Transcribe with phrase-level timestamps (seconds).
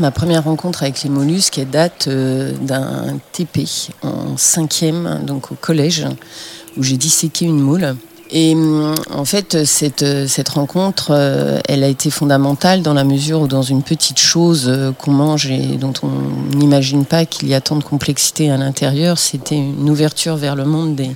[0.00, 3.66] Ma première rencontre avec les mollusques date euh, d'un TP
[4.02, 6.06] en cinquième, donc au collège,
[6.78, 7.96] où j'ai disséqué une moule.
[8.30, 13.42] Et hum, en fait, cette, cette rencontre, euh, elle a été fondamentale dans la mesure
[13.42, 17.54] où dans une petite chose euh, qu'on mange et dont on n'imagine pas qu'il y
[17.54, 21.10] a tant de complexité à l'intérieur, c'était une ouverture vers le monde des,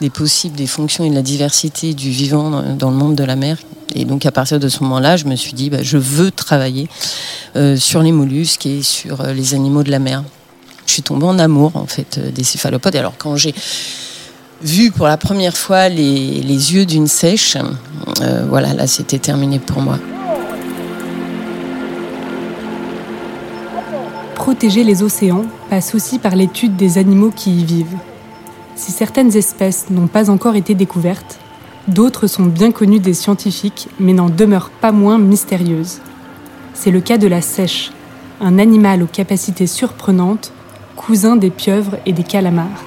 [0.00, 3.36] des, possibles, des fonctions et de la diversité du vivant dans le monde de la
[3.36, 3.58] mer.
[3.94, 6.88] Et donc à partir de ce moment-là, je me suis dit, bah, je veux travailler
[6.88, 7.43] euh,
[7.76, 10.24] sur les mollusques et sur euh, les animaux de la mer.
[10.86, 12.96] Je suis tombée en amour en fait des céphalopodes.
[12.96, 13.54] Alors quand j'ai
[14.62, 17.56] vu pour la première fois les, yeux d'une sèche,
[18.20, 19.98] euh, voilà, là c'était terminé pour moi.
[24.34, 27.96] Protéger les océans passe aussi par l'étude des animaux qui y vivent.
[28.76, 31.38] Si certaines espèces n'ont pas encore été découvertes,
[31.88, 36.00] d'autres sont bien connues des scientifiques mais n'en demeurent pas moins mystérieuses.
[36.74, 37.92] C'est le cas de la sèche,
[38.40, 40.52] un animal aux capacités surprenantes,
[40.96, 42.84] cousin des pieuvres et des calamars.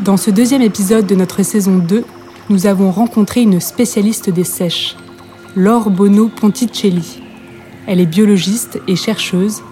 [0.00, 2.04] Dans ce deuxième épisode de notre saison 2,
[2.48, 4.96] nous avons rencontré une spécialiste des sèches,
[5.56, 7.20] Laure Bono Ponticelli.
[7.86, 9.62] Elle est biologiste et chercheuse,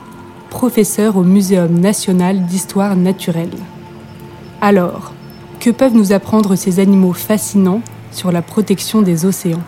[0.51, 3.57] professeure au Muséum national d'histoire naturelle.
[4.61, 5.13] Alors,
[5.61, 9.63] que peuvent nous apprendre ces animaux fascinants sur la protection des océans?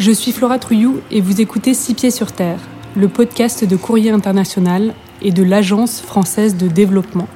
[0.00, 2.58] Je suis Flora Trouillou et vous écoutez Six Pieds sur Terre,
[2.96, 7.28] le podcast de Courrier International et de l'Agence française de développement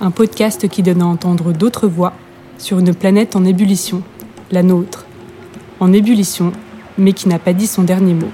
[0.00, 2.14] un podcast qui donne à entendre d'autres voix
[2.56, 4.02] sur une planète en ébullition,
[4.50, 5.04] la nôtre.
[5.78, 6.52] En ébullition,
[6.96, 8.30] mais qui n'a pas dit son dernier mot.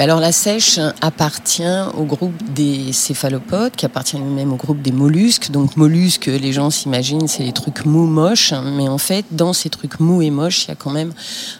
[0.00, 1.62] Alors la sèche appartient
[1.94, 5.50] au groupe des céphalopodes, qui appartient même au groupe des mollusques.
[5.50, 8.54] Donc mollusques, les gens s'imaginent, c'est les trucs mous, moches.
[8.78, 11.12] Mais en fait, dans ces trucs mous et moches, il y a quand même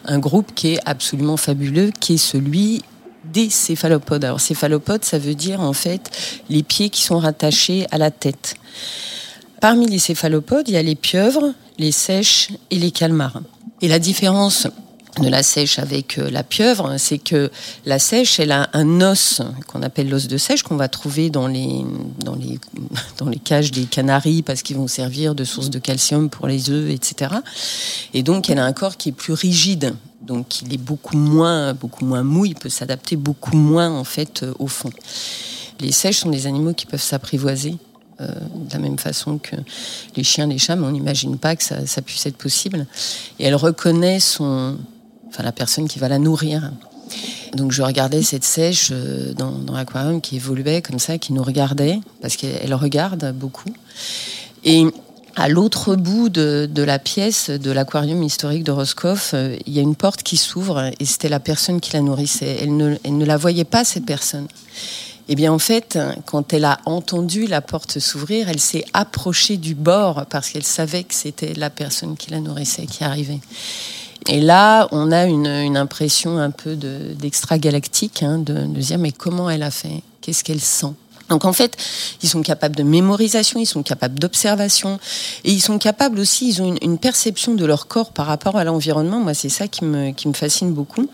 [0.05, 2.81] un groupe qui est absolument fabuleux, qui est celui
[3.31, 4.25] des céphalopodes.
[4.25, 6.09] Alors céphalopodes, ça veut dire en fait
[6.49, 8.55] les pieds qui sont rattachés à la tête.
[9.61, 13.39] Parmi les céphalopodes, il y a les pieuvres, les sèches et les calmars.
[13.83, 14.67] Et la différence
[15.19, 17.51] de la sèche avec euh, la pieuvre, c'est que
[17.85, 21.47] la sèche, elle a un os qu'on appelle l'os de sèche qu'on va trouver dans
[21.47, 21.85] les,
[22.19, 22.59] dans les,
[23.17, 26.69] dans les cages des canaris parce qu'ils vont servir de source de calcium pour les
[26.69, 27.35] œufs, etc.
[28.13, 29.95] Et donc, elle a un corps qui est plus rigide.
[30.21, 34.43] Donc, il est beaucoup moins, beaucoup moins mou, il peut s'adapter beaucoup moins, en fait,
[34.43, 34.91] euh, au fond.
[35.79, 37.75] Les sèches sont des animaux qui peuvent s'apprivoiser
[38.21, 39.55] euh, de la même façon que
[40.15, 42.85] les chiens, les chats, mais on n'imagine pas que ça, ça, puisse être possible.
[43.39, 44.77] Et elle reconnaît son,
[45.31, 46.71] enfin la personne qui va la nourrir.
[47.55, 51.99] Donc je regardais cette sèche euh, dans, l'aquarium qui évoluait comme ça, qui nous regardait,
[52.21, 53.73] parce qu'elle regarde beaucoup.
[54.63, 54.85] Et
[55.35, 59.81] à l'autre bout de, la pièce de l'aquarium historique de Roscoff, euh, il y a
[59.81, 62.57] une porte qui s'ouvre et c'était la personne qui la nourrissait.
[62.61, 64.47] Elle ne la voyait pas, cette personne.
[65.27, 69.75] Eh bien, en fait, quand elle a entendu la porte s'ouvrir, elle s'est approchée du
[69.75, 73.39] bord parce qu'elle savait que c'était la personne qui la nourrissait qui arrivait.
[74.27, 79.63] Et là, on a une, impression un peu d'extra-galactique, hein, de dire mais comment elle
[79.63, 80.03] a fait?
[80.21, 80.93] Qu'est-ce qu'elle sent?
[81.31, 81.77] Donc en fait,
[82.21, 84.99] ils sont capables de mémorisation, ils sont capables d'observation,
[85.45, 88.65] et ils sont capables aussi, ils ont une, perception de leur corps par rapport à
[88.65, 89.21] l'environnement.
[89.21, 91.07] Moi, c'est ça qui me, fascine beaucoup,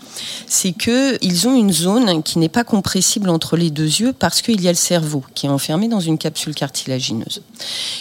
[0.47, 4.41] c'est que ils ont une zone qui n'est pas compressible entre les deux yeux parce
[4.41, 7.43] qu'il y a le cerveau qui est enfermé dans une capsule cartilagineuse.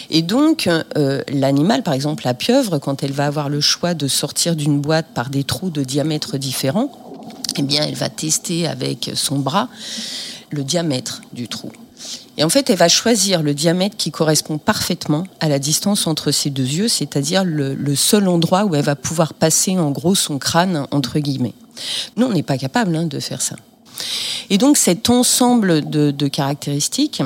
[0.09, 0.67] Et donc,
[0.97, 4.81] euh, l'animal, par exemple la pieuvre, quand elle va avoir le choix de sortir d'une
[4.81, 6.91] boîte par des trous de diamètre différents,
[7.57, 9.69] eh bien, elle va tester avec son bras
[10.49, 11.71] le diamètre du trou.
[12.37, 16.31] Et en fait, elle va choisir le diamètre qui correspond parfaitement à la distance entre
[16.31, 20.37] ses deux yeux, c'est-à-dire le, seul endroit où elle va pouvoir passer en gros son
[20.37, 21.55] crâne, entre guillemets.
[22.15, 23.55] Nous, on n'est pas capable hein, de faire ça.
[24.51, 27.23] Et donc cet ensemble de, de caractéristiques,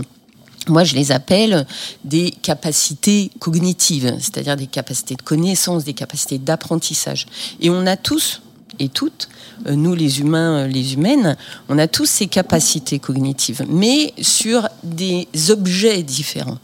[0.67, 1.65] moi, je les appelle
[2.05, 7.25] des capacités cognitives, c'est-à-dire des capacités de connaissance, des capacités d'apprentissage.
[7.59, 8.41] Et on a tous
[8.81, 9.29] et toutes,
[9.67, 11.37] euh, nous les humains, euh, les humaines,
[11.69, 16.57] on a tous ces capacités cognitives, mais sur des objets différents.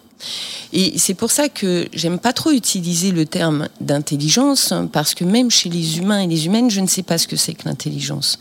[0.74, 5.52] Et c'est pour ça que j'aime pas trop utiliser le terme d'intelligence, parce que même
[5.52, 8.38] chez les humains et les humaines, je ne sais pas ce que c'est que l'intelligence.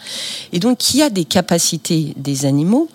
[0.53, 2.89] Et donc, il y a des capacités des animaux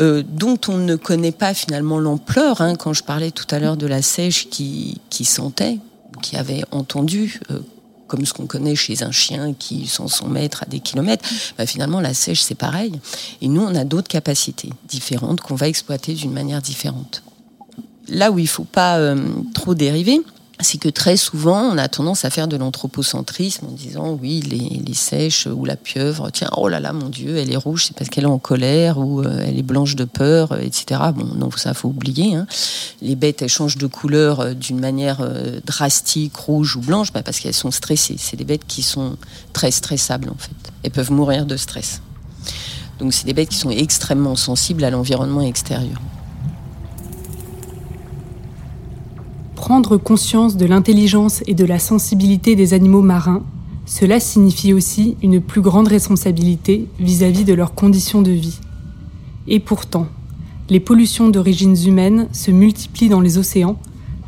[0.00, 2.60] euh, dont on ne connaît pas finalement l'ampleur.
[2.60, 5.78] Hein, quand je parlais tout à l'heure de la sèche qui, sentait,
[6.22, 7.40] qui avait entendu
[8.10, 11.24] comme ce qu'on connaît chez un chien qui sent son maître à des kilomètres,
[11.56, 12.92] bah finalement la sèche c'est pareil.
[13.40, 17.22] Et nous on a d'autres capacités différentes qu'on va exploiter d'une manière différente.
[18.08, 19.24] Là où il faut pas euh,
[19.54, 20.20] trop dériver,
[20.62, 24.94] c'est que très souvent, on a tendance à faire de l'anthropocentrisme en disant oui, les,
[24.94, 28.10] sèches ou la pieuvre, tiens, oh là là, mon Dieu, elle est rouge, c'est parce
[28.10, 31.00] qu'elle est en colère ou euh, elle est blanche de peur, euh, etc.
[31.14, 32.34] Bon, non, ça faut oublier.
[32.34, 32.46] Hein.
[33.00, 35.18] Les bêtes, elles changent de couleur euh, d'une manière
[35.64, 38.16] drastique, rouge ou blanche, bah, parce qu'elles sont stressées.
[38.18, 39.16] C'est des bêtes qui sont
[39.52, 40.72] très stressables en fait.
[40.82, 42.02] Elles peuvent mourir de stress.
[42.98, 46.00] Donc c'est des bêtes qui sont extrêmement sensibles à l'environnement extérieur.
[49.60, 53.42] Prendre conscience de l'intelligence et de la sensibilité des animaux marins,
[53.84, 58.58] cela signifie aussi une plus grande responsabilité vis-à-vis de leurs conditions de vie.
[59.48, 60.06] Et pourtant,
[60.70, 63.76] les pollutions d'origine humaine se multiplient dans les océans,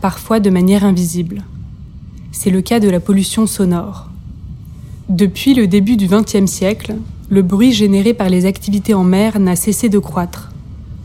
[0.03, 1.45] parfois de manière invisible.
[2.31, 4.11] C'est le cas de la pollution sonore.
[5.09, 6.97] Depuis le début du XXe siècle,
[7.31, 10.52] le bruit généré par les activités en mer n'a cessé de croître.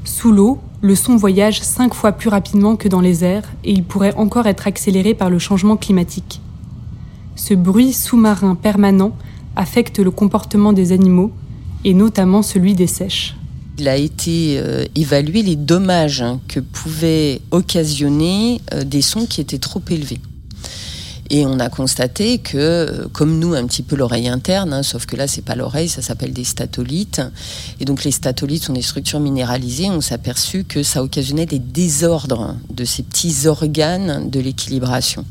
[0.07, 3.83] Sous l'eau, le son voyage cinq fois plus rapidement que dans les airs et il
[3.83, 6.39] pourrait encore être accéléré par le changement climatique.
[7.35, 9.11] Ce bruit sous-marin permanent
[9.57, 11.33] affecte le comportement des animaux
[11.83, 13.35] et notamment celui des sèches.
[13.79, 19.41] Il a été euh, évalué les dommages hein, que pouvaient occasionner euh, des sons qui
[19.41, 20.19] étaient trop élevés.
[21.29, 25.15] Et on a constaté que, comme nous, un petit peu l'oreille interne, hein, sauf que
[25.15, 27.21] là, c'est pas l'oreille, ça s'appelle des statolites.
[27.79, 29.89] Et donc, les statolites sont des structures minéralisées.
[29.89, 35.25] On s'est aperçu que ça occasionnait des désordres de ces petits organes de l'équilibration.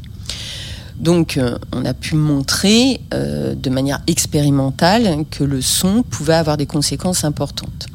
[0.99, 6.57] Donc, euh, on a pu montrer euh, de manière expérimentale que le son pouvait avoir
[6.57, 7.87] des conséquences importantes.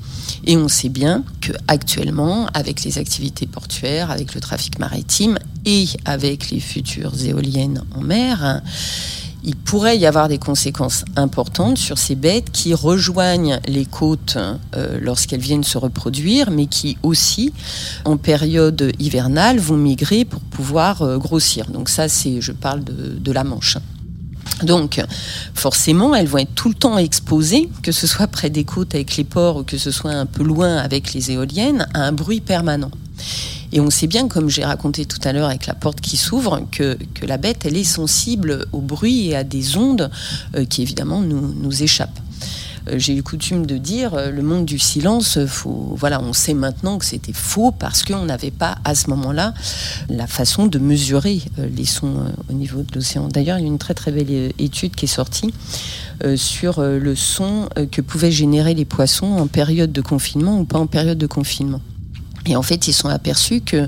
[0.45, 5.85] Et on sait bien que actuellement, avec les activités portuaires, avec le trafic maritime et
[6.05, 8.61] avec les futures éoliennes en mer,
[9.43, 14.37] il pourrait y avoir des conséquences importantes sur ces bêtes qui rejoignent les côtes
[14.75, 17.51] euh, lorsqu'elles viennent se reproduire, mais qui aussi,
[18.05, 21.67] en période hivernale, vont migrer pour pouvoir euh, grossir.
[21.71, 23.77] Donc ça, c'est, je parle de, de la Manche.
[24.63, 25.01] Donc,
[25.53, 29.17] forcément, elles vont être tout le temps exposées, que ce soit près des côtes avec
[29.17, 32.41] les ports ou que ce soit un peu loin avec les éoliennes, à un bruit
[32.41, 32.91] permanent.
[33.73, 36.61] Et on sait bien, comme j'ai raconté tout à l'heure avec la porte qui s'ouvre,
[36.71, 40.09] que, la bête, elle est sensible au bruit et à des ondes
[40.55, 42.20] euh, qui, évidemment, nous, nous échappent.
[42.91, 46.53] Euh, j'ai eu coutume de dire euh, le monde du silence, faut, voilà, on sait
[46.53, 49.53] maintenant que c'était faux parce qu'on n'avait pas à ce moment-là
[50.09, 53.27] la façon de mesurer euh, les sons au niveau de l'océan.
[53.27, 55.53] D'ailleurs, il y a une très très belle étude qui est sortie
[56.35, 60.85] sur le son que pouvaient générer les poissons en période de confinement ou pas en
[60.85, 61.81] période de confinement.
[62.45, 63.87] Et en fait, ils sont aperçus que,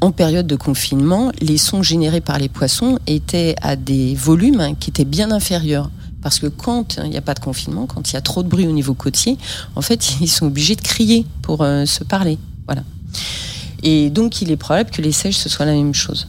[0.00, 4.90] en période de confinement, les sons générés par les poissons étaient à des volumes qui
[4.90, 5.90] étaient bien inférieurs
[6.22, 8.48] parce que quand il n'y a pas de confinement, quand il y a trop de
[8.48, 9.38] bruit au niveau côtier,
[9.76, 12.38] en fait, ils sont obligés de crier pour euh, se parler.
[12.66, 12.82] Voilà.
[13.82, 16.26] Et donc, il est probable que les sèches, ce soit la même chose.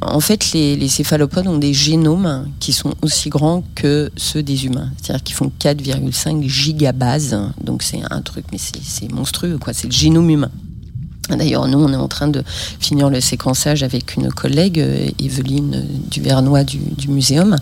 [0.00, 4.90] En fait, les, céphalopodes ont des génomes qui sont aussi grands que ceux des humains.
[5.00, 7.38] C'est-à-dire qu'ils font 4,5 gigabases.
[7.62, 9.72] Donc, c'est un truc, mais c'est monstrueux, quoi.
[9.72, 10.50] C'est le génome humain.
[11.28, 12.42] D'ailleurs, nous, on est en train de
[12.80, 17.56] finir le séquençage avec une collègue, euh, Evelyne Duvernois du, du Muséum.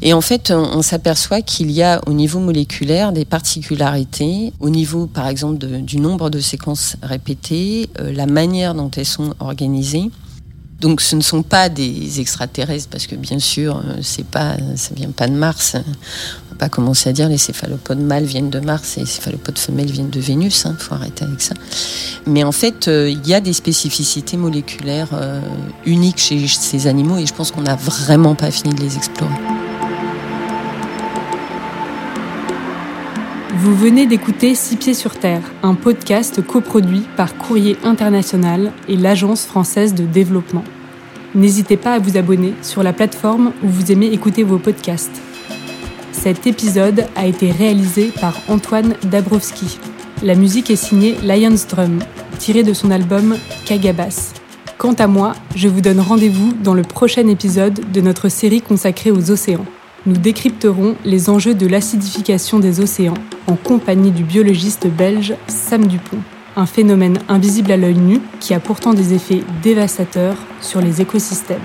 [0.00, 5.06] Et en fait, on, s'aperçoit qu'il y a au niveau moléculaire des particularités, au niveau
[5.06, 10.10] par exemple du nombre de séquences répétées, euh, la manière dont elles sont organisées.
[10.80, 14.94] Donc ce ne sont pas des extraterrestres parce que bien sûr, euh, c'est pas, ça
[14.94, 15.74] vient pas de Mars.
[15.74, 19.58] On va pas commencer à dire les céphalopodes mâles viennent de Mars et les céphalopodes
[19.58, 20.62] femelles viennent de Vénus.
[20.64, 21.54] Il hein, faut arrêter avec ça.
[22.24, 25.08] Mais en fait, euh, il y a des spécificités moléculaires
[25.84, 29.34] uniques chez ces animaux et je pense qu'on n'a vraiment pas fini de les explorer.
[33.60, 39.46] Vous venez d'écouter Six Pieds sur Terre, un podcast coproduit par Courrier International et l'Agence
[39.46, 40.62] française de développement.
[41.34, 45.20] N'hésitez pas à vous abonner sur la plateforme où vous aimez écouter vos podcasts.
[46.12, 49.80] Cet épisode a été réalisé par Antoine Dabrowski.
[50.22, 51.98] La musique est signée Lions Drum,
[52.38, 53.34] tirée de son album
[53.66, 54.34] Kagabas.
[54.78, 59.10] Quant à moi, je vous donne rendez-vous dans le prochain épisode de notre série consacrée
[59.10, 59.66] aux océans
[60.06, 63.14] nous décrypterons les enjeux de l'acidification des océans
[63.46, 66.22] en compagnie du biologiste belge Sam Dupont,
[66.56, 71.58] un phénomène invisible à l'œil nu qui a pourtant des effets dévastateurs sur les écosystèmes.